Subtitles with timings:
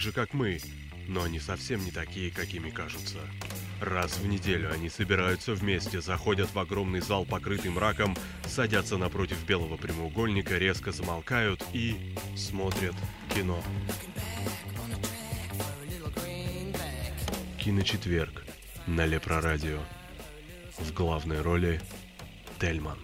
[0.00, 0.58] так же, как мы,
[1.08, 3.18] но они совсем не такие, какими кажутся.
[3.82, 8.16] Раз в неделю они собираются вместе, заходят в огромный зал, покрытый мраком,
[8.46, 12.94] садятся напротив белого прямоугольника, резко замолкают и смотрят
[13.34, 13.62] кино.
[17.58, 18.42] Киночетверг
[18.86, 19.80] на Лепрорадио.
[20.78, 21.78] В главной роли
[22.58, 22.98] Тельман.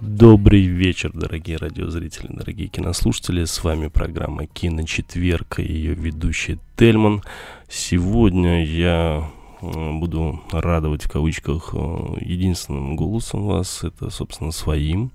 [0.00, 3.44] Добрый вечер, дорогие радиозрители, дорогие кинослушатели.
[3.44, 7.24] С вами программа «Киночетверг» и ее ведущий Тельман.
[7.68, 9.28] Сегодня я
[9.60, 11.78] буду радовать в кавычках э,
[12.20, 15.10] единственным голосом вас, это, собственно, своим,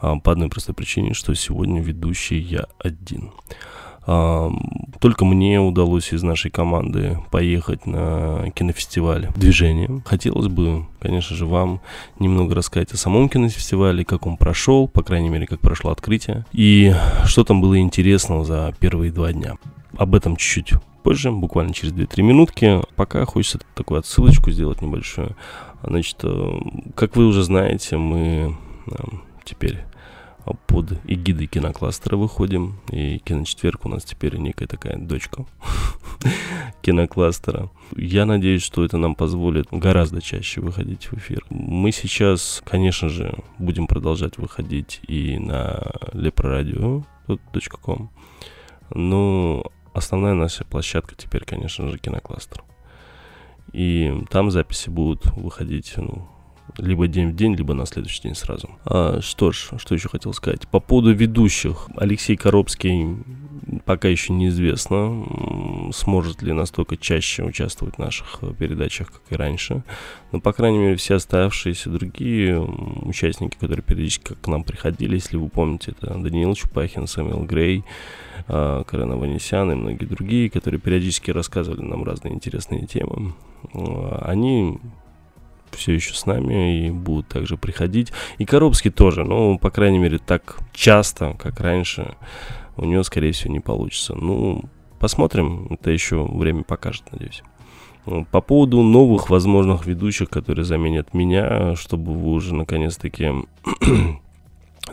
[0.00, 3.30] а, по одной простой причине, что сегодня ведущий я один.
[4.06, 10.02] Только мне удалось из нашей команды поехать на кинофестиваль «Движение».
[10.04, 11.80] Хотелось бы, конечно же, вам
[12.18, 16.94] немного рассказать о самом кинофестивале, как он прошел, по крайней мере, как прошло открытие, и
[17.24, 19.54] что там было интересного за первые два дня.
[19.96, 22.80] Об этом чуть-чуть позже, буквально через 2-3 минутки.
[22.96, 25.36] Пока хочется такую отсылочку сделать небольшую.
[25.82, 26.58] Значит, э,
[26.96, 28.56] как вы уже знаете, мы
[29.44, 29.84] теперь
[30.66, 32.78] под эгидой кинокластера выходим.
[32.90, 35.46] И киночетверг у нас теперь некая такая дочка
[36.82, 37.70] кинокластера.
[37.96, 41.44] Я надеюсь, что это нам позволит гораздо чаще выходить в эфир.
[41.50, 48.10] Мы сейчас, конечно же, будем продолжать выходить и на leproradio.com.
[48.90, 52.62] Но основная наша площадка теперь, конечно же, кинокластер.
[53.72, 56.28] И там записи будут выходить ну,
[56.78, 58.70] либо день в день, либо на следующий день сразу.
[58.84, 60.66] А, что ж, что еще хотел сказать.
[60.68, 61.88] По поводу ведущих.
[61.96, 63.16] Алексей Коробский
[63.84, 65.24] пока еще неизвестно,
[65.92, 69.82] сможет ли настолько чаще участвовать в наших передачах, как и раньше.
[70.32, 75.48] Но, по крайней мере, все оставшиеся другие участники, которые периодически к нам приходили, если вы
[75.48, 77.84] помните, это Даниил Чупахин, Сэмюэл Грей,
[78.48, 83.34] а, Карен Аванесян и многие другие, которые периодически рассказывали нам разные интересные темы.
[84.20, 84.78] Они
[85.74, 88.12] все еще с нами и будут также приходить.
[88.38, 92.16] И Коробский тоже, но, по крайней мере, так часто, как раньше,
[92.76, 94.14] у него, скорее всего, не получится.
[94.14, 94.64] Ну,
[94.98, 97.42] посмотрим, это еще время покажет, надеюсь.
[98.06, 103.30] Ну, По поводу новых возможных ведущих, которые заменят меня, чтобы вы уже наконец-таки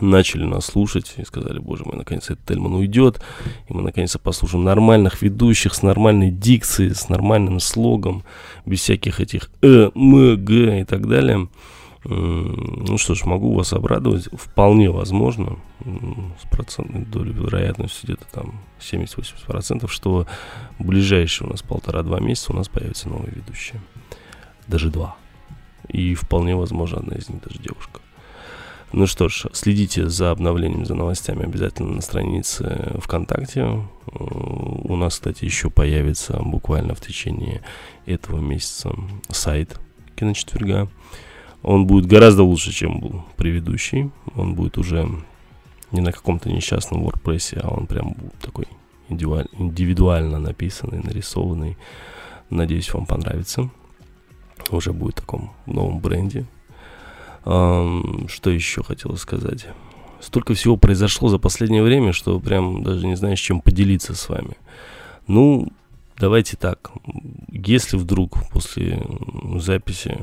[0.00, 3.22] начали нас слушать и сказали, боже мой, наконец этот Тельман уйдет,
[3.68, 8.24] и мы наконец-то послушаем нормальных ведущих с нормальной дикцией, с нормальным слогом,
[8.64, 11.48] без всяких этих э, м, г и так далее.
[12.04, 15.58] Ну что ж, могу вас обрадовать, вполне возможно,
[16.42, 20.26] с процентной долей вероятности где-то там 70-80%, что
[20.80, 23.80] в ближайшие у нас полтора-два месяца у нас появятся новые ведущие.
[24.66, 25.16] Даже два.
[25.88, 28.00] И вполне возможно, одна из них даже девушка.
[28.92, 33.60] Ну что ж, следите за обновлением, за новостями обязательно на странице ВКонтакте.
[33.60, 33.78] Э,
[34.12, 37.62] У нас, кстати, еще появится буквально в течение
[38.04, 38.92] этого месяца
[39.30, 39.80] сайт
[40.14, 40.88] Киночетверга.
[41.62, 44.10] Он будет гораздо лучше, чем был предыдущий.
[44.36, 45.08] Он будет уже
[45.90, 48.66] не на каком-то несчастном WordPress, а он прям такой
[49.08, 51.78] индивидуаль- индивидуально написанный, нарисованный.
[52.50, 53.70] Надеюсь, вам понравится.
[54.70, 56.44] Уже будет в таком новом бренде.
[57.44, 59.66] Что еще хотел сказать?
[60.20, 64.56] Столько всего произошло за последнее время, что прям даже не знаешь, чем поделиться с вами.
[65.26, 65.72] Ну,
[66.18, 66.92] давайте так.
[67.48, 69.04] Если вдруг после
[69.56, 70.16] записи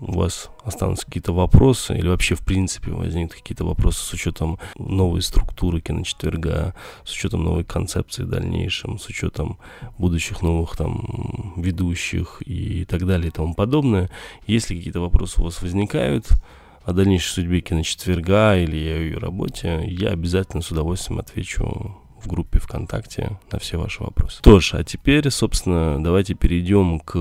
[0.00, 5.22] у вас останутся какие-то вопросы, или вообще в принципе возникнут какие-то вопросы с учетом новой
[5.22, 6.74] структуры киночетверга,
[7.04, 9.58] с учетом новой концепции в дальнейшем, с учетом
[9.98, 14.10] будущих новых там ведущих и так далее и тому подобное.
[14.46, 16.28] Если какие-то вопросы у вас возникают
[16.84, 22.58] о дальнейшей судьбе киночетверга или о ее работе, я обязательно с удовольствием отвечу в группе
[22.58, 24.38] ВКонтакте на все ваши вопросы.
[24.38, 27.14] Что ж, а теперь, собственно, давайте перейдем к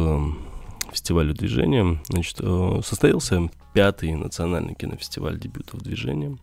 [0.92, 2.00] фестивалю движения.
[2.10, 6.38] Значит, э, состоялся пятый национальный кинофестиваль дебютов движения.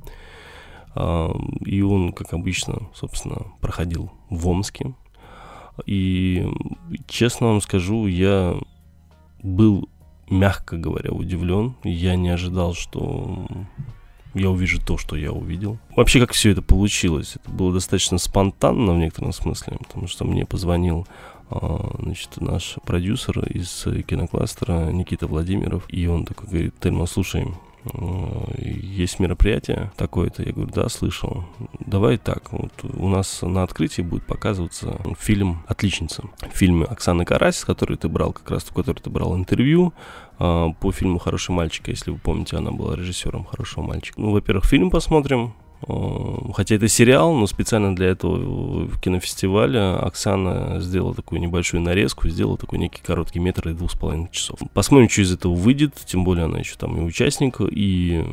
[0.95, 4.95] А, И он, как обычно, собственно, проходил в Омске.
[5.87, 6.47] И,
[7.09, 8.57] честно вам скажу, я
[9.43, 9.89] был,
[10.31, 11.75] мягко говоря, удивлен.
[11.83, 13.47] Я не ожидал, что
[14.35, 15.79] я увижу то, что я увидел.
[15.97, 17.37] Вообще, как все это получилось?
[17.37, 21.07] Это было достаточно спонтанно в некотором смысле, потому что мне позвонил
[21.51, 27.47] значит, наш продюсер из кинокластера Никита Владимиров, и он такой говорит, Тельма, слушай,
[27.93, 31.45] э, есть мероприятие такое-то, я говорю, да, слышал.
[31.81, 36.25] Давай так, вот у нас на открытии будет показываться фильм «Отличница».
[36.53, 39.93] Фильм Оксаны Карась, которой ты брал, как раз в которой ты брал интервью
[40.39, 44.21] а, по фильму «Хороший мальчик», если вы помните, она была режиссером «Хорошего мальчика».
[44.21, 45.55] Ну, во-первых, фильм посмотрим,
[45.87, 52.57] Хотя это сериал, но специально для этого в кинофестивале Оксана сделала такую небольшую нарезку, сделала
[52.57, 54.59] такой некий короткий метр и двух с половиной часов.
[54.73, 58.25] Посмотрим, что из этого выйдет, тем более она еще там и участник, и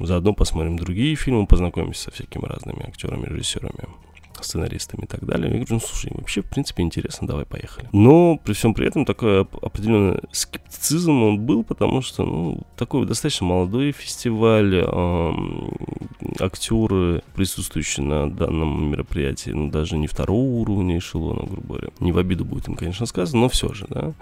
[0.00, 3.86] заодно посмотрим другие фильмы, познакомимся со всякими разными актерами, режиссерами
[4.44, 5.46] сценаристами и так далее.
[5.48, 7.88] Я говорю, ну слушай, вообще, в принципе, интересно, давай поехали.
[7.92, 13.06] Но при всем при этом такой оп- определенный скептицизм он был, потому что, ну, такой
[13.06, 15.70] достаточно молодой фестиваль, эм,
[16.40, 21.88] актеры, присутствующие на данном мероприятии, ну, даже не второго уровня эшелона, грубо говоря.
[22.00, 24.12] Не в обиду будет им, конечно, сказано, но все же, да.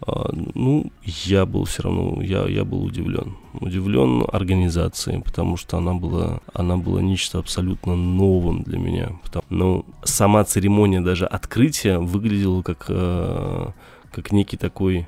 [0.00, 3.36] А, ну, я был все равно, я, я был удивлен.
[3.60, 9.12] Удивлен организацией, потому что она была, она была нечто абсолютно новым для меня.
[9.22, 13.68] Потому, ну, сама церемония даже открытия выглядела как, э,
[14.12, 15.06] как некий такой,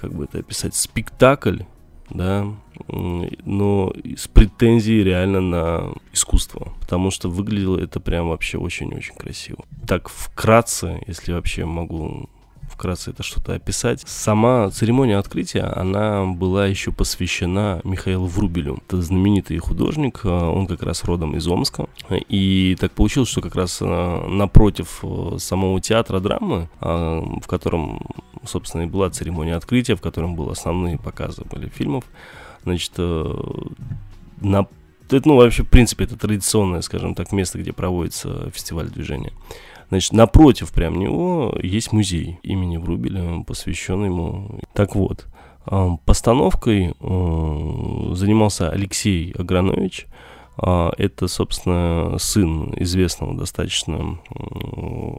[0.00, 1.60] как бы это описать, спектакль,
[2.10, 2.46] да,
[2.88, 9.64] но с претензией реально на искусство, потому что выглядело это прям вообще очень-очень красиво.
[9.86, 12.28] Так вкратце, если вообще могу
[12.72, 14.02] вкратце это что-то описать.
[14.06, 18.78] Сама церемония открытия, она была еще посвящена Михаилу Врубелю.
[18.86, 21.86] Это знаменитый художник, э, он как раз родом из Омска.
[22.28, 28.00] И так получилось, что как раз э, напротив э, самого театра драмы, в котором,
[28.44, 32.04] собственно, и была церемония открытия, в котором были основные показы были фильмов,
[32.64, 34.66] значит, на
[35.10, 39.32] это, ну, вообще, в принципе, это традиционное, скажем так, место, где проводится фестиваль движения.
[39.92, 44.58] Значит, напротив прям него есть музей имени Врубеля, посвященный ему.
[44.72, 45.26] Так вот,
[45.66, 50.06] э, постановкой э, занимался Алексей Агранович.
[50.56, 54.18] А, Это, собственно, сын известного достаточно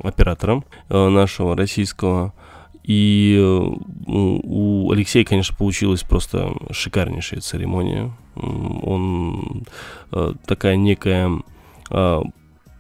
[0.04, 2.34] оператора нашего российского.
[2.84, 3.76] И э,
[4.08, 8.12] у Алексея, конечно, получилась просто шикарнейшая церемония.
[8.34, 9.66] Он
[10.12, 11.44] э, такая некая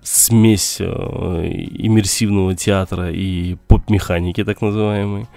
[0.04, 5.28] смесь э, иммерсивного театра и поп-механики, так называемой.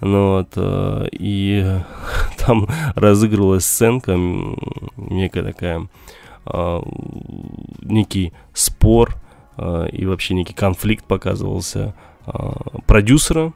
[0.00, 1.64] Ну вот, э, и
[2.38, 4.16] там разыгрывалась сценка,
[4.96, 5.88] некая такая,
[6.46, 6.82] э,
[7.82, 9.16] некий спор
[9.92, 11.92] и вообще некий конфликт показывался
[12.86, 13.52] продюсера,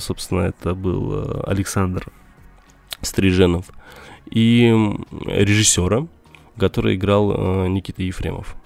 [0.00, 2.08] собственно, это был Александр
[3.00, 3.66] Стриженов,
[4.28, 4.74] и
[5.24, 6.08] режиссера,
[6.58, 8.56] которой играл Никита Ефремов.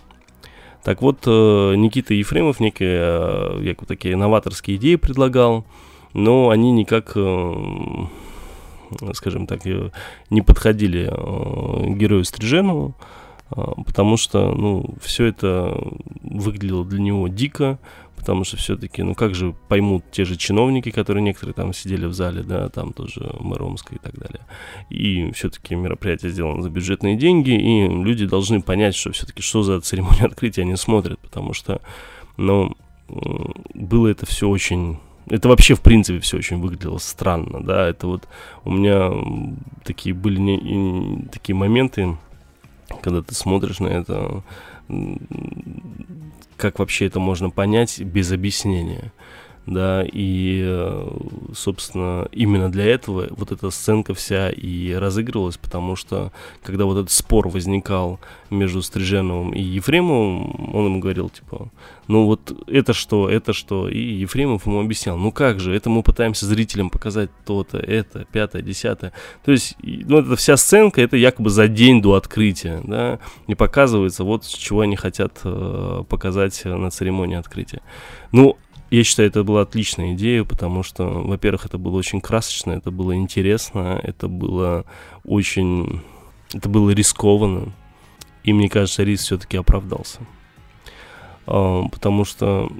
[0.83, 5.65] Так вот, э, Никита Ефремов некие э, якобы такие новаторские идеи предлагал,
[6.13, 7.55] но они никак, э,
[9.15, 9.61] скажем так,
[10.31, 11.07] не подходили
[11.97, 12.95] герою Стриженову,
[13.49, 15.79] потому что, ну, все это
[16.23, 17.79] выглядело для него дико,
[18.23, 22.15] потому что все-таки, ну как же поймут те же чиновники, которые некоторые там сидели в
[22.15, 24.47] зале, да, там тоже мэр Омска и так далее.
[24.91, 29.81] И все-таки мероприятие сделано за бюджетные деньги, и люди должны понять, что все-таки что за
[29.81, 31.81] церемония открытия они смотрят, потому что,
[32.37, 32.77] ну,
[33.75, 38.29] было это все очень это вообще, в принципе, все очень выглядело странно, да, это вот
[38.65, 39.11] у меня
[39.83, 42.17] такие были не, и такие моменты,
[43.03, 44.45] когда ты смотришь на это,
[46.63, 49.13] как вообще это можно понять без объяснения,
[49.67, 51.09] да, и, э,
[51.55, 56.33] собственно, именно для этого вот эта сценка вся и разыгрывалась, потому что,
[56.65, 58.19] когда вот этот спор возникал
[58.51, 61.69] между Стриженовым и Ефремовым, он ему говорил, типа,
[62.09, 66.03] ну вот это что, это что, и Ефремов ему объяснял, ну как же, это мы
[66.03, 69.13] пытаемся зрителям показать то-то, это, пятое, десятое,
[69.45, 74.25] то есть, ну эта вся сценка, это якобы за день до открытия, да, и показывается,
[74.25, 77.81] вот чего они хотят э, показать на церемонии открытия.
[78.33, 78.57] Ну,
[78.97, 83.15] я считаю, это была отличная идея, потому что, во-первых, это было очень красочно, это было
[83.17, 84.85] интересно, это было
[85.25, 86.03] очень...
[86.53, 87.73] Это было рискованно.
[88.45, 90.21] И мне кажется, риск все-таки оправдался.
[91.47, 92.71] А, Потому что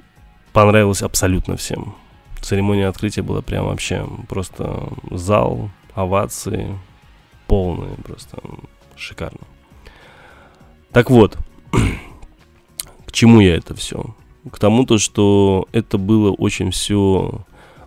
[0.51, 1.95] понравилось абсолютно всем.
[2.41, 6.77] Церемония открытия была прям вообще просто зал, овации,
[7.47, 8.37] полные, просто
[8.95, 9.47] шикарно.
[10.91, 11.39] Так вот,
[13.07, 14.13] к чему я это все?
[14.51, 17.45] К тому то, что это было очень все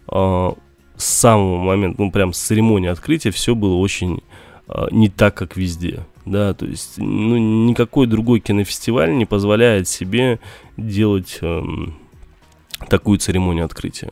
[0.09, 4.23] с самого момента, ну прям с церемонии открытия все было очень
[4.69, 6.07] а, не так, как везде.
[6.25, 7.37] Да, то есть, ну,
[7.67, 10.41] никакой другой кинофестиваль не позволяет себе
[10.77, 11.97] делать эм,
[12.89, 14.11] такую церемонию открытия.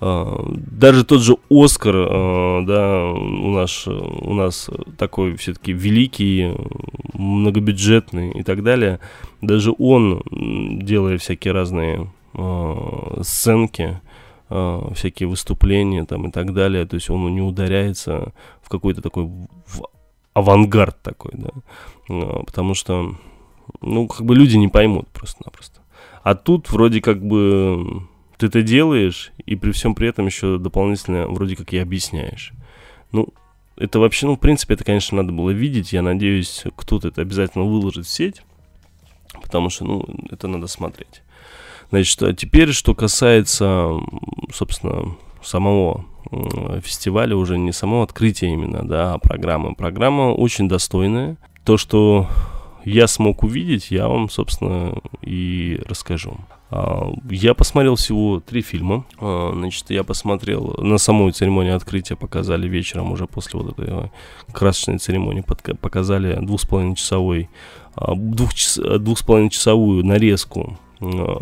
[0.00, 6.54] А, даже тот же Оскар, а, да, у нас, у нас такой все-таки великий,
[7.12, 8.98] многобюджетный и так далее.
[9.42, 14.00] Даже он, делая всякие разные а, сценки,
[14.94, 19.86] всякие выступления там и так далее, то есть он не ударяется в какой-то такой в
[20.34, 21.50] авангард такой, да,
[22.44, 23.14] потому что,
[23.80, 25.82] ну, как бы люди не поймут просто-напросто.
[26.24, 28.08] А тут вроде как бы
[28.40, 32.52] ты это делаешь, и при всем при этом еще дополнительно вроде как и объясняешь.
[33.12, 33.28] Ну,
[33.76, 35.92] это вообще, ну, в принципе, это, конечно, надо было видеть.
[35.92, 38.42] Я надеюсь, кто-то это обязательно выложит в сеть,
[39.42, 41.22] потому что, ну, это надо смотреть.
[41.90, 43.90] Значит, а теперь, что касается,
[44.52, 46.06] собственно, самого
[46.82, 49.74] фестиваля, уже не самого открытия именно, да, а программы.
[49.74, 51.36] Программа очень достойная.
[51.64, 52.28] То, что
[52.84, 56.38] я смог увидеть, я вам, собственно, и расскажу.
[56.70, 59.04] А, Я посмотрел всего три фильма.
[59.20, 64.08] А, Значит, я посмотрел на самой церемонии открытия показали вечером уже после вот этой э,
[64.52, 65.44] красочной церемонии
[65.80, 67.48] показали двух с половиной часовой
[67.94, 68.50] а, двух
[68.98, 70.78] двух с половиной часовую нарезку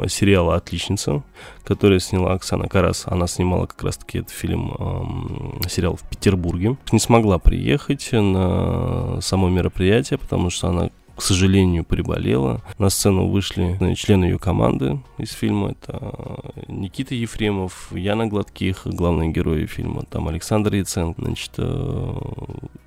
[0.06, 1.24] сериала «Отличница»,
[1.64, 3.02] который сняла Оксана Карас.
[3.06, 6.76] Она снимала как раз-таки этот фильм, сериал в Петербурге.
[6.92, 12.62] Не смогла приехать на само мероприятие, потому что она к сожалению, приболела.
[12.78, 15.72] На сцену вышли э, члены ее команды из фильма.
[15.72, 20.04] Это Никита Ефремов, Яна Гладких, главные герои фильма.
[20.04, 22.14] Там Александр Яценко, значит, э,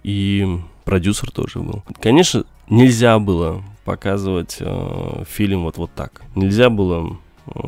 [0.03, 0.47] и
[0.85, 1.83] продюсер тоже был.
[1.99, 6.21] Конечно, нельзя было показывать э, фильм вот, вот так.
[6.33, 7.59] Нельзя было э,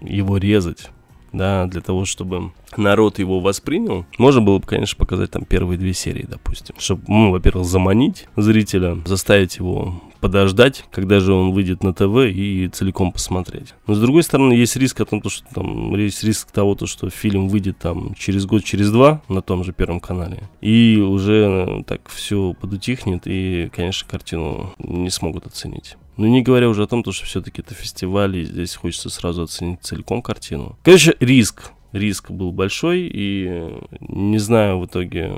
[0.00, 0.90] его резать
[1.34, 5.92] да, для того, чтобы народ его воспринял, можно было бы, конечно, показать там первые две
[5.92, 11.92] серии, допустим, чтобы, ну, во-первых, заманить зрителя, заставить его подождать, когда же он выйдет на
[11.92, 13.74] ТВ и целиком посмотреть.
[13.86, 16.86] Но с другой стороны, есть риск о том, то, что там есть риск того, то,
[16.86, 21.66] что фильм выйдет там через год, через два на том же первом канале, и уже
[21.68, 25.96] э, так все подутихнет, и, конечно, картину не смогут оценить.
[26.16, 29.42] Ну, не говоря уже о том, то, что все-таки это фестиваль, и здесь хочется сразу
[29.42, 30.76] оценить целиком картину.
[30.82, 31.72] Короче, риск.
[31.92, 35.32] Риск был большой, и не знаю в итоге,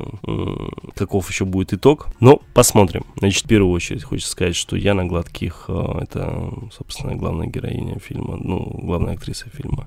[0.94, 3.04] каков еще будет итог, но посмотрим.
[3.18, 8.38] Значит, в первую очередь хочется сказать, что Яна Гладких, э, это, собственно, главная героиня фильма,
[8.42, 9.86] ну, главная актриса фильма,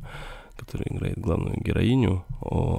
[0.56, 2.24] которая играет главную героиню,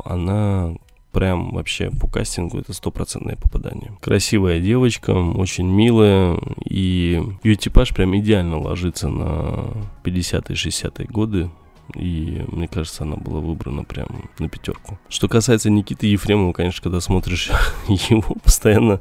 [0.05, 0.77] она
[1.13, 3.93] прям вообще по кастингу это стопроцентное попадание.
[4.01, 9.71] Красивая девочка, очень милая, и ее типаж прям идеально ложится на
[10.05, 11.51] 50-е, 60-е годы.
[11.95, 14.99] И мне кажется, она была выбрана прям на пятерку.
[15.09, 17.51] Что касается Никиты Ефремова, конечно, когда смотришь
[17.89, 19.01] его, постоянно,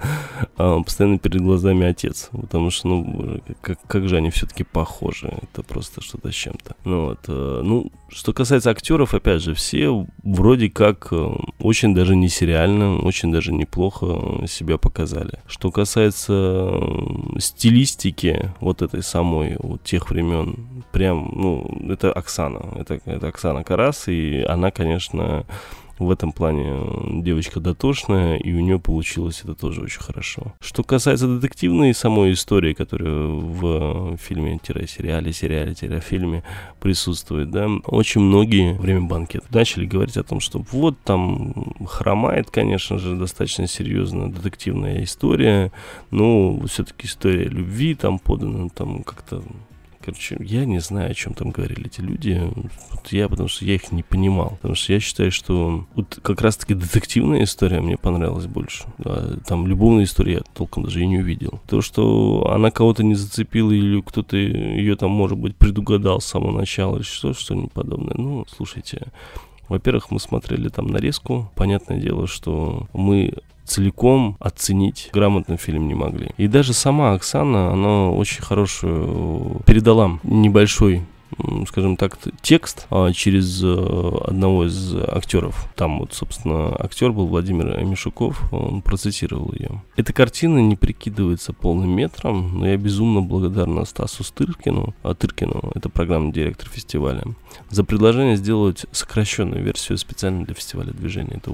[0.57, 2.29] а, постоянно перед глазами отец.
[2.31, 5.33] Потому что, ну, как, как же они все-таки похожи.
[5.43, 6.75] Это просто что-то с чем-то.
[6.85, 11.29] Ну, вот, э, ну, что касается актеров, опять же, все вроде как э,
[11.59, 15.39] очень даже не сериально, очень даже неплохо себя показали.
[15.47, 22.78] Что касается э, стилистики вот этой самой, вот тех времен, прям, ну, это Оксана.
[22.79, 25.45] Это, это Оксана Карас, и она, конечно,
[25.99, 30.53] в этом плане девочка дотошная, и у нее получилось это тоже очень хорошо.
[30.61, 36.43] Что касается детективной самой истории, которая в фильме-сериале, сериале-фильме
[36.79, 42.49] присутствует, да, очень многие во время банкета начали говорить о том, что вот там хромает,
[42.49, 45.71] конечно же, достаточно серьезная детективная история,
[46.11, 49.43] но все-таки история любви там подана, там как-то
[50.03, 52.41] Короче, я не знаю, о чем там говорили эти люди.
[52.91, 54.51] Вот я, потому что я их не понимал.
[54.61, 58.85] Потому что я считаю, что вот как раз-таки детективная история мне понравилась больше.
[58.99, 61.59] А там любовная история я толком даже и не увидел.
[61.67, 66.57] То, что она кого-то не зацепила или кто-то ее там, может быть, предугадал с самого
[66.57, 68.15] начала или что, что-нибудь подобное.
[68.15, 69.07] Ну, слушайте,
[69.69, 71.51] во-первых, мы смотрели там нарезку.
[71.55, 73.33] Понятное дело, что мы
[73.63, 76.31] целиком оценить грамотно фильм не могли.
[76.37, 81.03] И даже сама Оксана, она очень хорошую передала небольшой
[81.67, 85.69] скажем так, текст а, через э, одного из актеров.
[85.75, 89.83] Там вот, собственно, актер был Владимир Мишуков, он процитировал ее.
[89.95, 95.89] Эта картина не прикидывается полным метром, но я безумно благодарна Стасу Стыркину, а Тыркину, это
[95.89, 97.23] программный директор фестиваля,
[97.69, 101.37] за предложение сделать сокращенную версию специально для фестиваля движения.
[101.37, 101.51] Это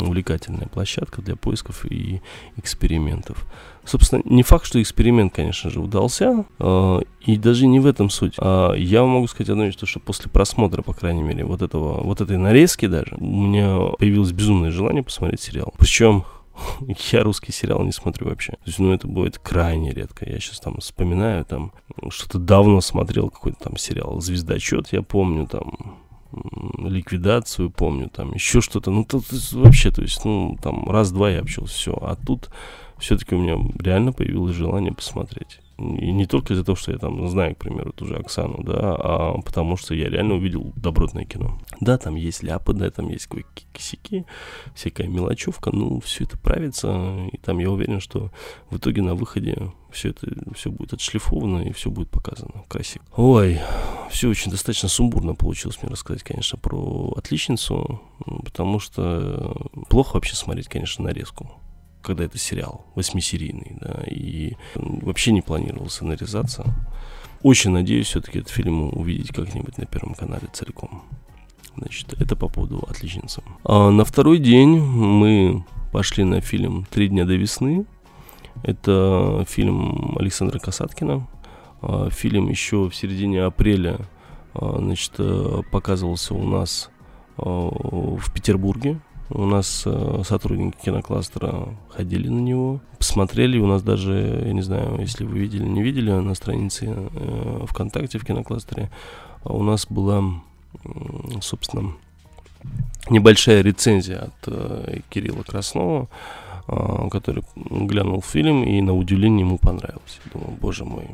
[0.00, 2.20] увлекательная площадка для поисков и
[2.56, 3.46] экспериментов.
[3.84, 8.34] Собственно, не факт, что эксперимент, конечно же, удался, э, и даже не в этом суть.
[8.38, 12.20] А я могу сказать одно, что, что после просмотра, по крайней мере, вот этого, вот
[12.20, 15.72] этой нарезки даже, у меня появилось безумное желание посмотреть сериал.
[15.78, 16.24] Причем
[17.12, 18.52] я русский сериал не смотрю вообще.
[18.52, 20.28] То есть, ну, это будет крайне редко.
[20.28, 21.72] Я сейчас там вспоминаю, там,
[22.10, 25.98] что-то давно смотрел какой-то там сериал «Звездочет», я помню, там,
[26.32, 28.90] ликвидацию помню, там, еще что-то.
[28.90, 31.92] Ну, тут вообще, то есть, ну, там, раз-два я общался, все.
[31.92, 32.50] А тут
[32.98, 35.60] все-таки у меня реально появилось желание посмотреть.
[35.78, 38.96] И не только из-за того, что я там знаю, к примеру, ту же Оксану, да,
[38.98, 41.56] а потому что я реально увидел добротное кино.
[41.80, 43.28] Да, там есть ляпы, да, там есть
[43.72, 44.24] косяки,
[44.74, 48.32] всякая мелочевка, ну, все это правится, и там я уверен, что
[48.70, 49.56] в итоге на выходе
[49.92, 53.04] все это все будет отшлифовано и все будет показано красиво.
[53.16, 53.60] Ой,
[54.10, 58.02] все очень достаточно сумбурно получилось мне рассказать, конечно, про отличницу,
[58.44, 59.56] потому что
[59.88, 61.52] плохо вообще смотреть, конечно, нарезку
[62.08, 66.66] когда это сериал восьмисерийный, да, и вообще не планировал сценаризация.
[67.42, 71.02] Очень надеюсь все-таки этот фильм увидеть как-нибудь на Первом канале целиком.
[71.76, 73.42] Значит, это по поводу «Отличницы».
[73.62, 77.84] А на второй день мы пошли на фильм «Три дня до весны».
[78.62, 81.28] Это фильм Александра Касаткина.
[81.82, 83.98] А, фильм еще в середине апреля
[84.54, 85.12] а, значит,
[85.70, 86.90] показывался у нас
[87.36, 88.98] в Петербурге
[89.30, 93.58] у нас э, сотрудники кинокластера ходили на него, посмотрели.
[93.58, 98.18] У нас даже, я не знаю, если вы видели, не видели, на странице э, ВКонтакте
[98.18, 98.90] в кинокластере
[99.44, 100.24] у нас была,
[101.40, 101.92] собственно,
[103.10, 106.08] небольшая рецензия от э, Кирилла Краснова,
[106.66, 110.20] э, который глянул фильм и на удивление ему понравился.
[110.32, 111.10] Думаю, боже мой,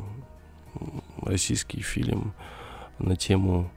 [1.21, 2.33] российский фильм
[2.97, 3.69] на тему,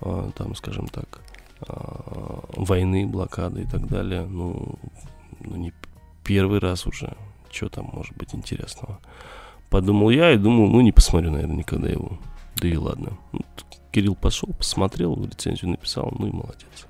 [0.00, 1.20] там, скажем так,
[2.56, 4.26] войны, блокады и так далее.
[4.26, 4.78] Ну,
[5.40, 5.72] ну, не
[6.24, 7.16] первый раз уже.
[7.50, 9.00] Что там может быть интересного?
[9.70, 12.18] Подумал я и думал, ну, не посмотрю, наверное, никогда его.
[12.56, 13.16] Да и ладно.
[13.32, 13.40] Ну,
[13.92, 16.86] Кирилл пошел, посмотрел, рецензию написал, ну и молодец.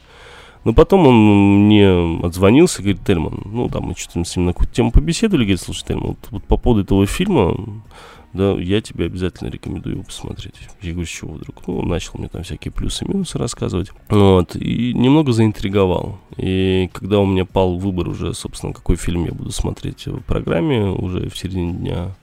[0.65, 1.89] Но потом он мне
[2.23, 5.87] отзвонился, говорит, Тельман, ну, там мы что-то с ним на какую-то тему побеседовали, говорит, слушай,
[5.87, 7.83] Тельман, вот, вот по поводу этого фильма,
[8.33, 10.55] да, я тебе обязательно рекомендую его посмотреть.
[10.83, 11.67] Я говорю, с чего вдруг?
[11.67, 13.91] Ну, он начал мне там всякие плюсы и минусы рассказывать.
[14.09, 16.19] Вот, и немного заинтриговал.
[16.37, 20.91] И когда у меня пал выбор уже, собственно, какой фильм я буду смотреть в программе,
[20.91, 22.15] уже в середине дня,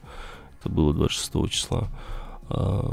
[0.60, 1.90] это было 26 числа,
[2.50, 2.90] а,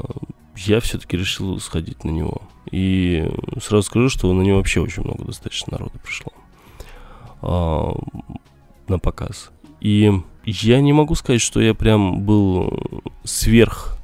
[0.57, 2.41] я все-таки решил сходить на него.
[2.69, 6.33] И сразу скажу, что на него вообще очень много достаточно народу пришло
[7.41, 7.93] а,
[8.89, 9.51] на показ.
[9.85, 10.11] И
[10.45, 12.73] я не могу сказать, что я прям был
[13.23, 13.99] сверх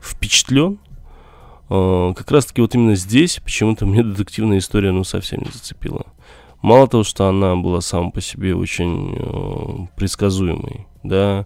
[0.00, 0.78] впечатлен.
[1.68, 6.06] А, как раз таки вот именно здесь почему-то мне детективная история ну совсем не зацепила.
[6.62, 11.44] Мало того, что она была сама по себе очень э, предсказуемой, да,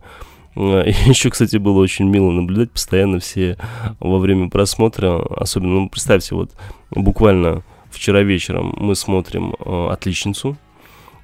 [0.54, 3.58] А, еще, кстати, было очень мило наблюдать постоянно все
[3.98, 6.52] во время просмотра, особенно, ну, представьте, вот
[6.92, 10.56] буквально вчера вечером мы смотрим э, «Отличницу»,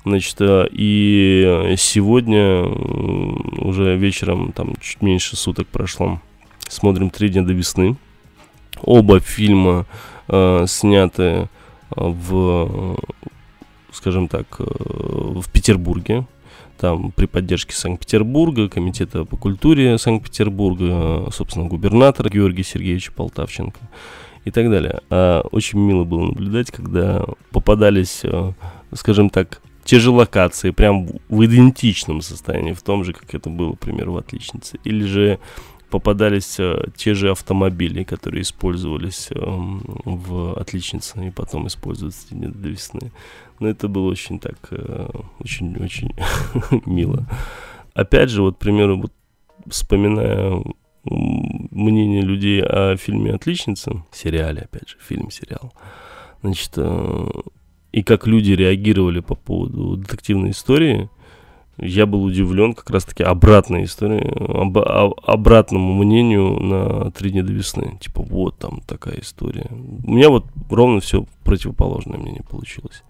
[0.07, 6.21] значит, э, и сегодня м, уже вечером, там, чуть меньше суток прошло,
[6.69, 7.97] смотрим «Три дня до весны».
[8.83, 9.87] Оба фильма
[10.29, 11.47] э, сняты э,
[11.97, 12.97] в, э,
[13.91, 16.27] скажем так, э, в Петербурге,
[16.79, 23.81] там при поддержке Санкт-Петербурга, Комитета по культуре Санкт-Петербурга, э, собственно, губернатора Георгия Сергеевича Полтавченко
[24.45, 25.01] и так далее.
[25.11, 28.53] А очень мило было наблюдать, когда попадались, э,
[28.93, 33.75] скажем так, те же локации, прям в- идентичном состоянии, в том же, как это было,
[33.75, 34.79] к примеру, в «Отличнице».
[34.85, 35.39] Или же
[35.91, 43.13] попадались э, те же автомобили, которые использовались эм, в «Отличнице» и потом используются до весны.
[43.61, 46.17] Но это было очень так, э, очень-очень
[46.87, 47.25] мило.
[47.95, 49.13] Опять же, вот, к примеру, вот,
[49.69, 50.65] вспоминая
[51.05, 55.73] мнение людей о фильме «Отличница», сериале, опять же, фильм-сериал,
[56.43, 57.29] значит, э,
[57.93, 61.09] и как люди реагировали по поводу детективной истории,
[61.79, 64.27] я был удивлен как раз-таки обратной истории,
[64.61, 67.99] об- о- обратному мнению на «Три дня до весны».
[68.01, 69.67] Типа, вот там такая история.
[69.71, 73.03] У меня вот ровно все противоположное мнение получилось.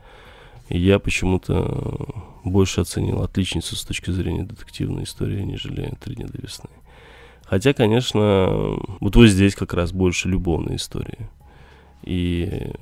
[0.68, 2.08] И я почему-то
[2.42, 6.70] больше оценил отличницу с точки зрения детективной истории, нежели «Три дня до весны».
[7.44, 11.28] Хотя, конечно, вот вот здесь как раз больше любовной истории.
[12.02, 12.72] И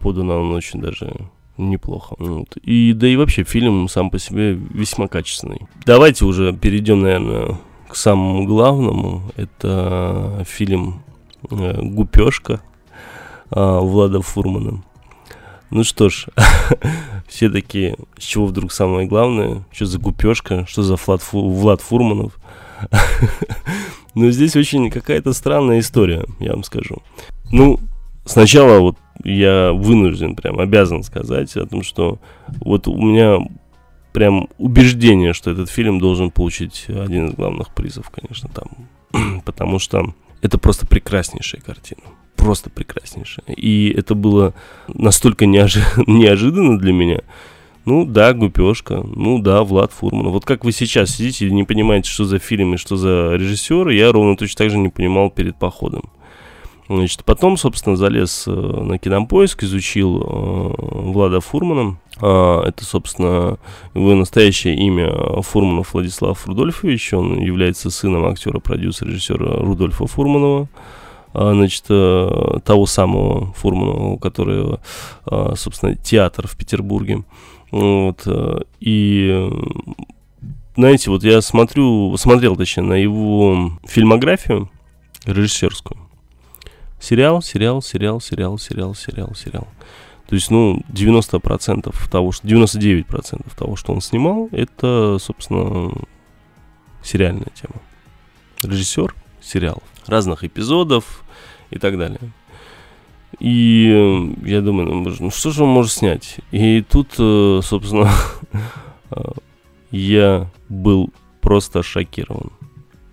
[0.00, 1.12] подана он очень даже
[1.56, 2.16] неплохо.
[2.18, 2.56] Вот.
[2.62, 5.60] И да и вообще фильм сам по себе весьма качественный.
[5.84, 7.58] Давайте уже перейдем, наверное,
[7.88, 9.22] к самому главному.
[9.36, 11.02] Это фильм
[11.50, 12.60] э, «Гупешка»
[13.50, 14.82] э, Влада Фурмана.
[15.70, 16.26] Ну что ж,
[17.28, 19.62] все такие, с чего вдруг самое главное?
[19.70, 20.66] Что за гупешка?
[20.66, 22.38] Что за Влад, Фу- Влад Фурманов?
[24.14, 27.02] Но здесь очень какая-то странная история, я вам скажу.
[27.52, 27.78] Ну,
[28.24, 32.18] сначала вот я вынужден, прям обязан сказать о том, что
[32.60, 33.38] вот у меня
[34.12, 39.40] прям убеждение, что этот фильм должен получить один из главных призов, конечно, там.
[39.44, 42.02] Потому что это просто прекраснейшая картина.
[42.36, 43.54] Просто прекраснейшая.
[43.54, 44.54] И это было
[44.88, 47.20] настолько неожи- неожиданно для меня.
[47.86, 50.28] Ну да, Гупешка, ну да, Влад Фурман.
[50.28, 53.88] Вот как вы сейчас сидите и не понимаете, что за фильм и что за режиссер,
[53.88, 56.10] я ровно точно так же не понимал перед походом.
[56.90, 60.74] Значит, потом, собственно, залез э, на кинопоиск, изучил э,
[61.12, 62.00] Влада Фурмана.
[62.20, 63.58] А, это, собственно,
[63.94, 67.12] его настоящее имя Фурманов Владислав Рудольфович.
[67.12, 70.68] Он является сыном актера-продюсера, режиссера Рудольфа Фурманова.
[71.32, 74.80] А, значит, э, того самого Фурманова, у которого,
[75.54, 77.22] собственно, театр в Петербурге.
[77.70, 78.26] Вот,
[78.80, 79.48] и,
[80.74, 84.68] знаете, вот я смотрю, смотрел, точнее, на его фильмографию
[85.24, 86.09] режиссерскую.
[87.00, 89.68] Сериал, сериал, сериал, сериал, сериал, сериал, сериал.
[90.28, 92.46] То есть, ну, 90% того, что...
[92.46, 95.90] 99% того, что он снимал, это, собственно,
[97.02, 97.80] сериальная тема.
[98.62, 99.82] Режиссер сериалов.
[100.06, 101.24] Разных эпизодов
[101.70, 102.20] и так далее.
[103.40, 106.36] И э, я думаю, ну, ну что же он может снять?
[106.52, 108.12] И тут, э, собственно,
[109.10, 109.22] э,
[109.90, 111.10] я был
[111.40, 112.52] просто шокирован.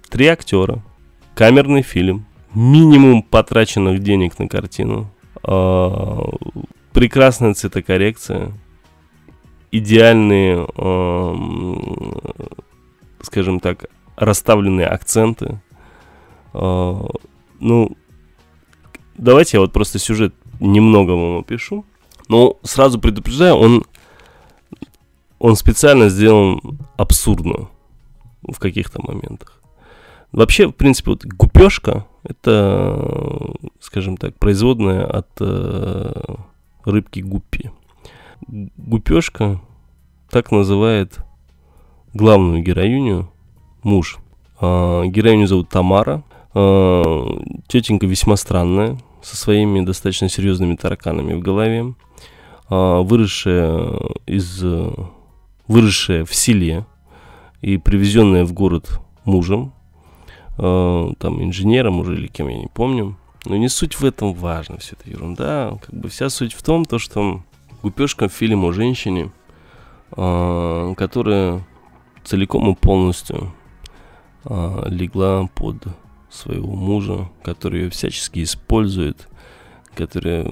[0.09, 0.83] Три актера,
[1.33, 5.09] камерный фильм, минимум потраченных денег на картину,
[5.43, 6.29] а,
[6.93, 8.51] прекрасная цветокоррекция,
[9.71, 10.65] идеальные,
[13.21, 15.59] скажем так, расставленные акценты.
[16.53, 17.05] А,
[17.59, 17.97] Ну,
[19.17, 21.85] давайте я вот просто сюжет немного вам опишу.
[22.29, 23.83] Но сразу предупреждаю, он,
[25.39, 26.59] он специально сделан
[26.97, 27.69] абсурдно
[28.43, 29.61] в каких-то моментах.
[30.31, 36.11] Вообще, в принципе, вот гупешка это, скажем так, производная от э,
[36.83, 37.71] рыбки гуппи.
[38.47, 39.61] Гупешка
[40.29, 41.19] так называет
[42.13, 43.31] главную героиню
[43.83, 44.17] муж.
[44.59, 46.23] А, героиню зовут Тамара.
[46.53, 47.25] А,
[47.67, 51.93] тетенька весьма странная, со своими достаточно серьезными тараканами в голове.
[52.69, 53.93] А, выросшая
[54.25, 54.91] из э,
[55.67, 56.85] выросшая в селе
[57.61, 59.73] и привезенная в город мужем,
[60.57, 63.17] э, там инженером уже или кем, я не помню.
[63.45, 65.77] Но не суть в этом важно, все это ерунда.
[65.81, 67.41] Как бы вся суть в том, то, что
[67.81, 69.31] гупешка фильм о женщине,
[70.15, 71.65] э, которая
[72.23, 73.53] целиком и полностью
[74.45, 75.83] э, легла под
[76.29, 79.29] своего мужа, который ее всячески использует,
[79.95, 80.51] который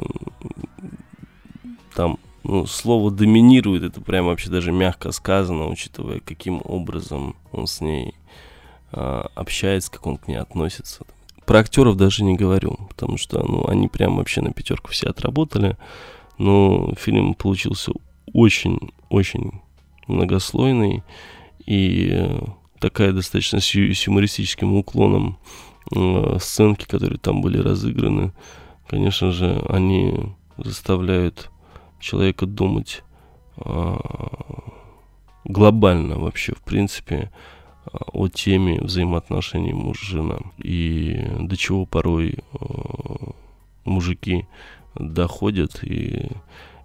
[1.94, 7.82] там ну, слово доминирует, это прям вообще даже мягко сказано, учитывая, каким образом он с
[7.82, 8.16] ней
[8.96, 11.06] общается, как он к ней относится.
[11.46, 15.78] Про актеров даже не говорю, потому что ну, они прям вообще на пятерку все отработали.
[16.38, 17.92] Но фильм получился
[18.34, 19.62] очень-очень
[20.08, 21.04] многослойный
[21.66, 22.30] и
[22.80, 25.38] такая достаточно с с юмористическим уклоном
[25.96, 28.34] э, сценки, которые там были разыграны,
[28.88, 31.50] конечно же, они заставляют
[32.00, 33.04] человека думать
[33.58, 33.96] э,
[35.46, 37.32] глобально вообще, в принципе,
[37.92, 40.40] о теме взаимоотношений муж-жена.
[40.58, 42.66] И до чего порой э,
[43.84, 44.46] мужики
[44.96, 45.84] доходят.
[45.84, 46.32] И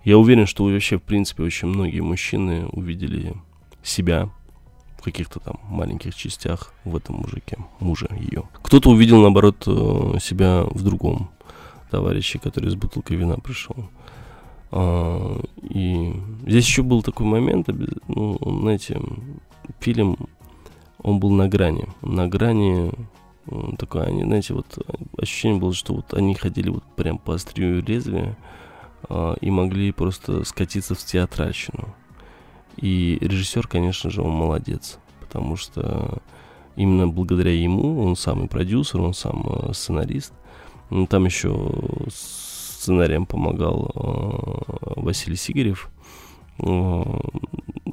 [0.04, 3.34] я уверен, что вообще, в принципе, очень многие мужчины увидели
[3.82, 4.28] себя
[4.98, 8.44] в каких-то там маленьких частях в этом мужике, мужа ее.
[8.62, 11.30] Кто-то увидел, наоборот, э, себя в другом
[11.90, 13.76] товарище, который с бутылкой вина пришел.
[14.70, 16.14] А, И
[16.46, 17.68] здесь еще был такой момент,
[18.08, 19.00] ну, знаете,
[19.80, 20.16] фильм,
[21.02, 21.86] он был на грани.
[22.02, 22.92] На грани
[23.46, 24.78] м, такое, они, знаете, вот
[25.18, 28.36] ощущение было, что вот они ходили вот прям по острию лезвия
[29.08, 31.94] а, и могли просто скатиться в театральщину.
[32.76, 36.22] И режиссер, конечно же, он молодец, потому что
[36.76, 40.32] именно благодаря ему, он сам и продюсер, он сам э, сценарист,
[40.88, 41.54] ну, там еще
[42.10, 45.90] сценарием помогал э, Василий Сигарев.
[46.58, 47.02] Э,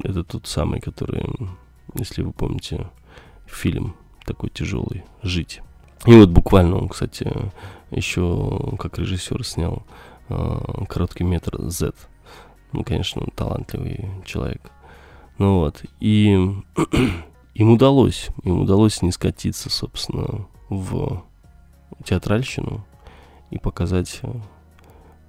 [0.03, 1.25] Это тот самый, который,
[1.97, 2.89] если вы помните,
[3.45, 5.61] фильм такой тяжелый «Жить».
[6.05, 7.31] И вот буквально он, кстати,
[7.91, 9.83] еще как режиссер снял
[10.29, 11.93] э, короткий метр Z.
[12.71, 14.71] Ну, конечно, он талантливый человек.
[15.37, 15.83] Ну вот.
[15.99, 16.33] И
[17.55, 21.23] им удалось, им удалось не скатиться, собственно, в
[22.05, 22.85] театральщину
[23.49, 24.21] и показать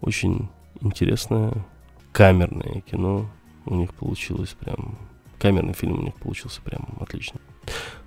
[0.01, 0.49] очень
[0.81, 1.65] интересное
[2.13, 3.27] камерное кино.
[3.65, 4.99] У них получилось прям...
[5.39, 7.41] Камерный фильм у них получился прям отлично.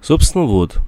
[0.02, 0.82] Собственно, вот.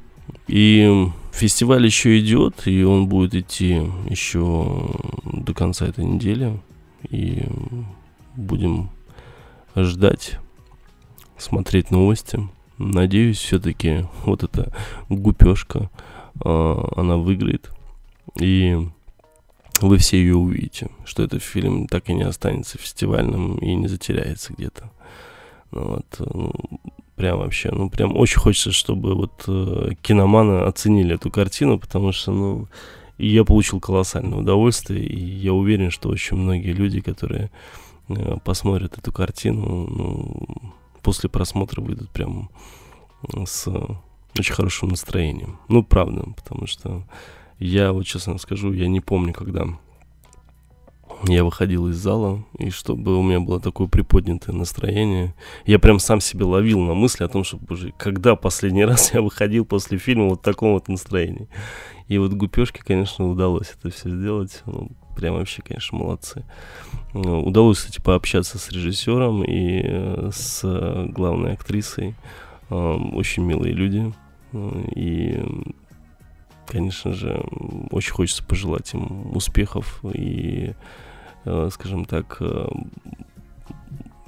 [0.48, 4.90] И фестиваль еще идет, и он будет идти еще
[5.24, 6.60] до конца этой недели.
[7.10, 7.44] И
[8.36, 8.90] будем
[9.76, 10.40] ждать,
[11.38, 12.48] смотреть новости.
[12.78, 14.74] Надеюсь, все-таки вот эта
[15.10, 15.90] гупешка,
[16.44, 17.70] а, она выиграет.
[18.40, 18.78] И
[19.82, 24.54] вы все ее увидите, что этот фильм так и не останется фестивальным и не затеряется
[24.54, 24.92] где-то.
[25.74, 26.54] Вот, ну,
[27.16, 32.32] прям вообще, ну прям очень хочется, чтобы вот э, киноманы оценили эту картину, потому что,
[32.32, 32.68] ну,
[33.18, 37.52] я получил колоссальное удовольствие, и я уверен, что очень многие люди, которые
[38.10, 40.48] э, посмотрят эту картину, ну,
[41.02, 42.50] после просмотра выйдут прям
[43.46, 43.68] с
[44.38, 45.60] очень хорошим настроением.
[45.70, 47.04] Ну, правда, потому что
[47.60, 49.68] я, вот честно скажу, я не помню, когда
[51.24, 55.34] я выходил из зала, и чтобы у меня было такое приподнятое настроение.
[55.66, 59.22] Я прям сам себе ловил на мысли о том, что, боже, когда последний раз я
[59.22, 61.48] выходил после фильма вот в таком вот настроении.
[62.08, 64.62] И вот Гупешке, конечно, удалось это все сделать.
[64.66, 66.44] Ну, прям вообще, конечно, молодцы.
[67.14, 72.16] Ну, Удалось, кстати, пообщаться с режиссером и э, с э, главной актрисой.
[72.70, 74.14] Э, Очень милые люди.
[74.96, 75.42] И
[76.68, 77.44] конечно же,
[77.92, 80.74] очень хочется пожелать им успехов и,
[81.46, 82.68] э, скажем так, э,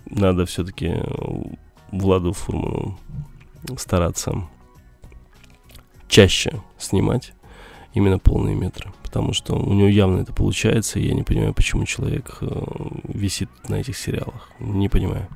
[0.05, 0.95] надо все-таки
[1.91, 2.97] Владу Фурману
[3.77, 4.47] стараться
[6.07, 7.33] чаще снимать
[7.93, 11.85] именно полные метры, потому что у него явно это получается, и я не понимаю, почему
[11.85, 12.47] человек э,
[13.05, 15.27] висит на этих сериалах, не понимаю.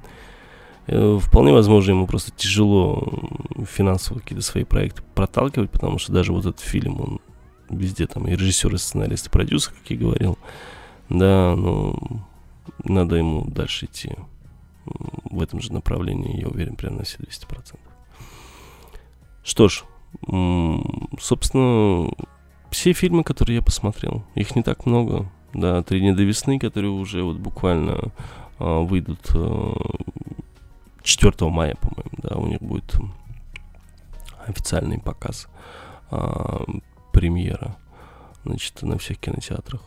[0.92, 3.30] Э, Вполне возможно, ему просто тяжело
[3.66, 7.20] финансово какие-то свои проекты проталкивать, потому что даже вот этот фильм, он
[7.70, 10.40] везде там и режиссер, и сценарист, и продюсер, как я говорил.
[11.10, 11.96] Да, ну,
[12.84, 14.16] надо ему дальше идти
[14.86, 17.78] в этом же направлении, я уверен, прямо на все 200%.
[19.44, 19.84] Что ж,
[21.20, 22.12] собственно,
[22.72, 25.32] все фильмы, которые я посмотрел, их не так много.
[25.54, 28.12] Да, «Три дня до весны», которые уже вот буквально
[28.60, 29.74] а, выйдут а,
[31.10, 32.96] 4 мая, по-моему, да, у них будет
[34.46, 35.48] официальный показ,
[36.12, 36.64] а,
[37.12, 37.76] премьера,
[38.46, 39.82] значит, на всех кинотеатрах.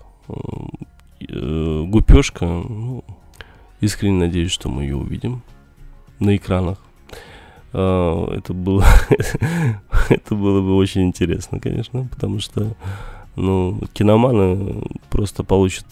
[1.28, 3.04] Э, Гупешка, ну,
[3.80, 5.42] искренне надеюсь, что мы ее увидим
[6.18, 6.78] на экранах.
[7.72, 8.84] А, Это было,
[10.10, 12.74] это было бы очень интересно, конечно, потому что,
[13.36, 15.86] ну, киноманы просто получат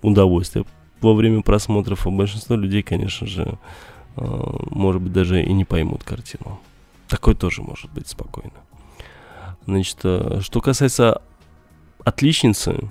[0.00, 0.64] удовольствие
[1.00, 3.58] во время просмотров, а большинство людей, конечно же,
[4.70, 6.60] может быть, даже и не поймут картину.
[7.08, 8.52] Такое тоже может быть спокойно.
[9.66, 11.22] Значит, а, что касается
[12.04, 12.90] отличницы,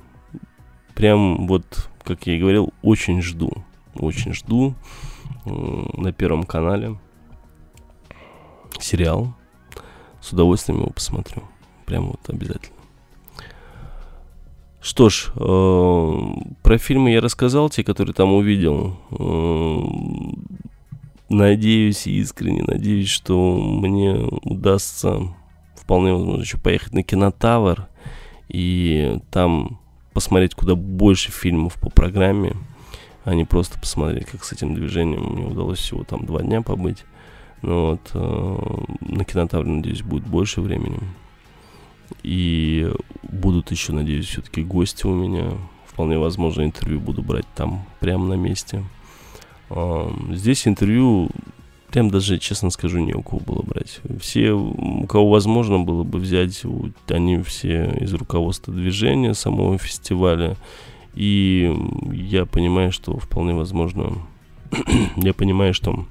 [0.96, 3.52] прям вот, как я и говорил, очень жду.
[3.96, 4.76] Очень жду
[5.46, 6.98] м, на Первом канале
[8.80, 9.34] сериал.
[10.22, 11.44] с удовольствием его посмотрю.
[11.86, 12.76] Прям вот обязательно.
[14.82, 16.20] Что ж, э,
[16.64, 18.98] про фильмы я рассказал, те, которые там увидел.
[19.12, 19.80] Э,
[21.30, 24.14] надеюсь, искренне надеюсь, что мне
[24.44, 25.36] удастся
[25.76, 27.88] вполне возможно еще поехать на кинотавр
[28.50, 29.80] и там
[30.14, 32.54] посмотреть куда больше фильмов по программе,
[33.24, 37.06] а не просто посмотреть, как с этим движением мне удалось всего там два дня побыть.
[37.62, 41.00] Но вот э, на кинотавре, надеюсь, будет больше времени.
[42.24, 42.92] И
[43.24, 45.52] будут еще, надеюсь, все-таки гости у меня.
[45.86, 48.84] Вполне возможно, интервью буду брать там, прямо на месте.
[49.70, 51.30] Здесь интервью
[51.90, 54.02] прям даже, честно скажу, не у кого было брать.
[54.20, 56.64] Все, у кого возможно было бы взять,
[57.08, 60.56] они все из руководства движения самого фестиваля.
[61.16, 61.74] И
[62.12, 64.14] я понимаю, что вполне возможно,
[65.16, 66.06] я понимаю, что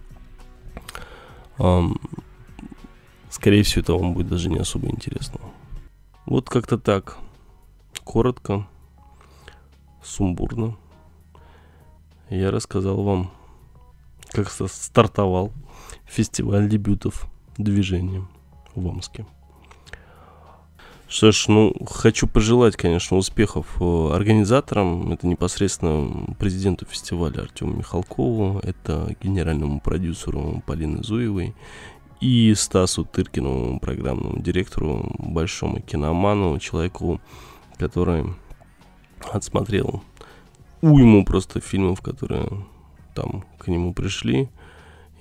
[3.31, 5.41] скорее всего, это вам будет даже не особо интересно.
[6.27, 7.19] Вот как-то так.
[8.03, 8.67] Коротко,
[10.03, 10.77] сумбурно.
[12.31, 13.31] Я рассказал вам,
[14.31, 15.53] как стартовал
[16.07, 17.27] фестиваль дебютов
[17.59, 18.27] движения
[18.75, 19.27] в Омске.
[21.09, 25.13] Что ж, ну, хочу пожелать, конечно, успехов э, организаторам.
[25.13, 31.55] Это непосредственно президенту фестиваля Артему Михалкову, это генеральному продюсеру Полины Зуевой
[32.21, 37.21] и Стасу Тыркину, программному директору, большому киноману, человеку,
[37.79, 38.25] который
[39.33, 40.03] отсмотрел
[40.81, 42.49] уйму просто фильмов, которые
[43.17, 44.49] там к нему пришли.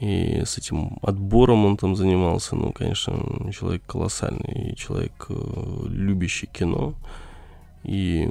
[0.02, 2.56] И с этим отбором он там занимался.
[2.56, 3.14] Ну, конечно,
[3.54, 6.94] человек колоссальный, человек, э, любящий кино.
[7.84, 8.30] И,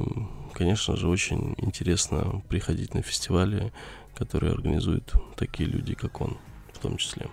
[0.53, 3.73] конечно же, очень интересно приходить на фестивали,
[4.15, 6.37] которые организуют такие люди, как он,
[6.73, 7.29] в том числе.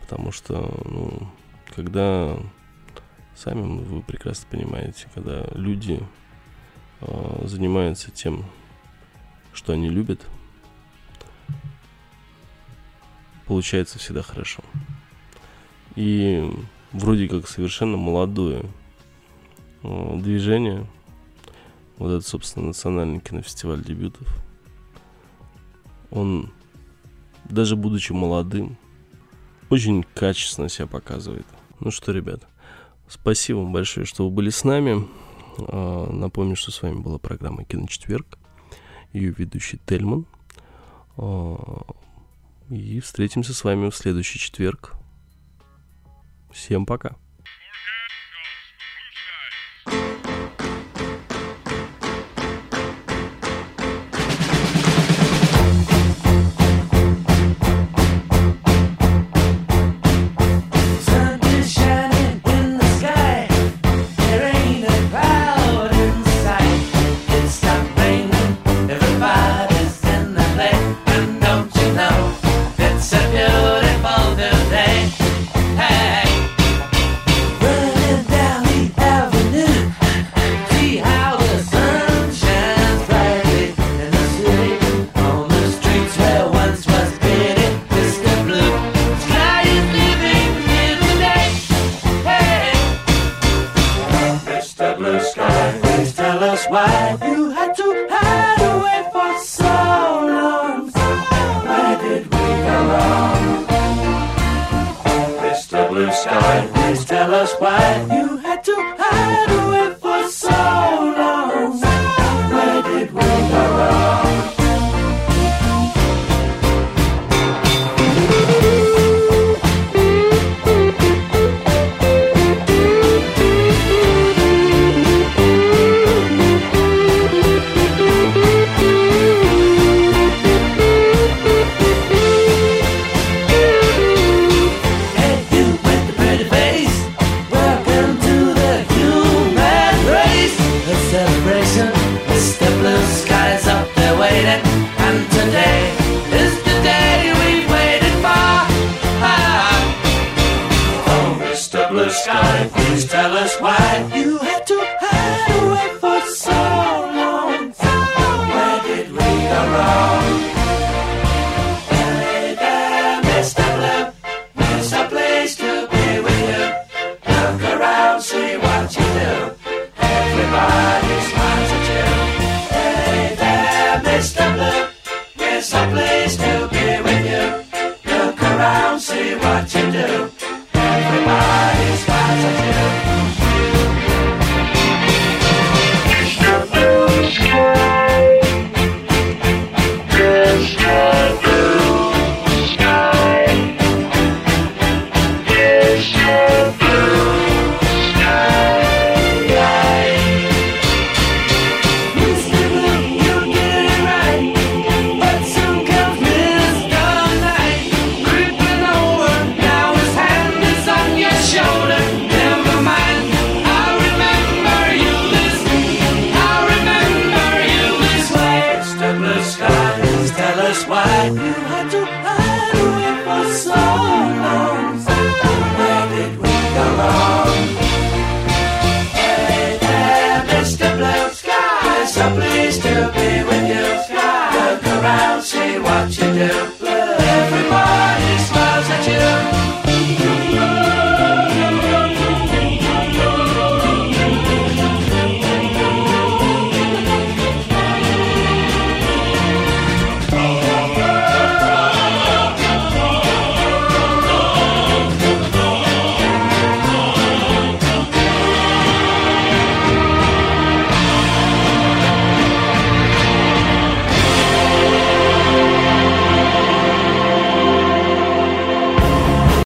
[0.00, 1.28] Потому что, ну,
[1.74, 2.36] когда
[3.34, 6.00] сами вы прекрасно понимаете, когда люди
[7.00, 8.44] э, занимаются тем,
[9.52, 10.24] что они любят–
[13.48, 14.62] получается всегда хорошо.
[15.96, 16.48] И
[16.92, 18.62] вроде как совершенно молодое
[19.82, 20.86] э, движение,
[21.96, 24.28] вот этот, собственно, национальный кинофестиваль дебютов,
[26.10, 26.52] он,
[27.48, 28.76] даже будучи молодым,
[29.70, 31.46] очень качественно себя показывает.
[31.80, 32.46] Ну что, ребят,
[33.08, 35.08] спасибо вам большое, что вы были с нами.
[35.56, 38.38] Э, напомню, что с вами была программа «Киночетверг»,
[39.14, 40.26] ее ведущий Тельман.
[42.70, 44.92] И встретимся с вами в следующий четверг.
[46.52, 47.16] Всем пока.